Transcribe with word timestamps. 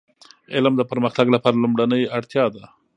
علم 0.55 0.73
د 0.77 0.81
پرمختګ 0.91 1.25
لپاره 1.35 1.61
لومړنی 1.63 2.03
اړتیا 2.17 2.45
ده. 2.55 2.63